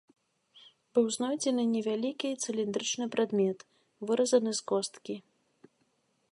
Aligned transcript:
Быў 0.97 1.05
знойдзены 1.15 1.65
невялікі 1.73 2.29
цыліндрычны 2.45 3.05
прадмет, 3.17 3.59
выразаны 4.09 4.51
з 4.61 4.67
косткі. 4.73 5.15